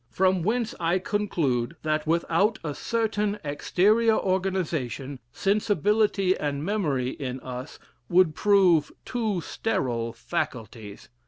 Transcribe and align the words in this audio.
From 0.09 0.41
whence 0.41 0.73
I 0.79 0.97
conclude, 0.97 1.75
that, 1.83 2.07
without 2.07 2.57
a 2.63 2.73
certain 2.73 3.37
exterior 3.43 4.17
organization, 4.17 5.19
sensibility 5.31 6.35
and 6.35 6.65
memory 6.65 7.11
in 7.11 7.39
us 7.41 7.77
would 8.09 8.33
prove 8.33 8.91
two 9.05 9.41
sterile 9.41 10.11
faculties. 10.11 11.07